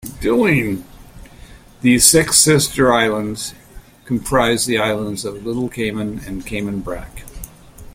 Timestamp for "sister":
2.39-2.91